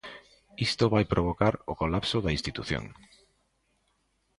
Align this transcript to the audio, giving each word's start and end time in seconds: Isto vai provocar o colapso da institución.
Isto 0.67 0.91
vai 0.93 1.03
provocar 1.13 1.53
o 1.71 1.73
colapso 1.81 2.17
da 2.21 2.33
institución. 2.37 2.83